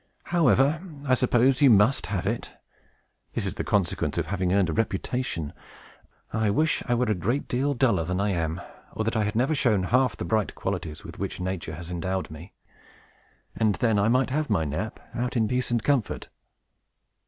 "However, 0.33 0.81
I 1.07 1.13
suppose 1.13 1.61
you 1.61 1.69
must 1.69 2.07
have 2.07 2.25
it. 2.25 2.51
This 3.35 3.45
is 3.45 3.53
the 3.53 3.63
consequence 3.63 4.17
of 4.17 4.25
having 4.25 4.51
earned 4.51 4.69
a 4.69 4.73
reputation! 4.73 5.53
I 6.33 6.49
wish 6.49 6.81
I 6.87 6.95
were 6.95 7.05
a 7.05 7.13
great 7.13 7.47
deal 7.47 7.75
duller 7.75 8.03
than 8.03 8.19
I 8.19 8.29
am, 8.31 8.61
or 8.93 9.03
that 9.03 9.15
I 9.15 9.23
had 9.25 9.35
never 9.35 9.53
shown 9.53 9.83
half 9.83 10.17
the 10.17 10.25
bright 10.25 10.55
qualities 10.55 11.03
with 11.03 11.19
which 11.19 11.39
nature 11.39 11.75
has 11.75 11.91
endowed 11.91 12.31
me; 12.31 12.51
and 13.55 13.75
then 13.75 13.99
I 13.99 14.07
might 14.07 14.31
have 14.31 14.49
my 14.49 14.65
nap 14.65 14.99
out, 15.13 15.37
in 15.37 15.47
peace 15.47 15.69
and 15.69 15.83
comfort!" 15.83 16.29